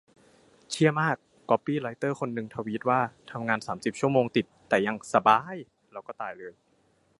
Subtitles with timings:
[0.71, 1.15] เชี่ยมาก
[1.49, 2.99] ก๊อปปี้ไรเตอร์คนนึงทวีตว่า
[3.31, 5.55] 'ทำงานสามสิบชั่วโมงติด แต่ยังสบ๊าย!'
[5.93, 6.53] แล้วก็ตายเลย